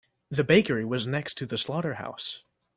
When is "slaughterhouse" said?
1.59-2.41